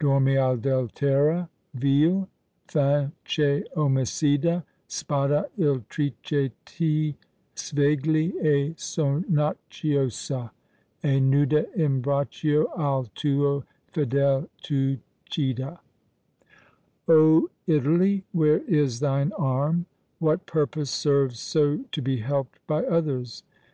Dormi, 0.00 0.36
Adultera 0.36 1.46
vil! 1.74 2.26
fin 2.68 3.12
che 3.22 3.66
omicida 3.76 4.64
Spada 4.88 5.44
ultrice 5.58 6.52
ti 6.64 7.14
svegli, 7.54 8.32
e 8.42 8.72
sonnacchiosa, 8.78 10.50
E 11.02 11.20
nuda 11.20 11.66
in 11.76 12.00
braccio 12.00 12.66
al 12.74 13.10
tuo 13.14 13.64
fedel 13.92 14.48
t'uccida! 14.62 15.78
Oh, 17.06 17.50
Italy! 17.66 18.24
where 18.32 18.60
is 18.60 19.00
thine 19.00 19.32
arm? 19.36 19.84
What 20.18 20.46
purpose 20.46 20.88
serves 20.90 21.38
So 21.40 21.84
to 21.92 22.00
be 22.00 22.20
helped 22.20 22.58
by 22.66 22.84
others? 22.86 23.42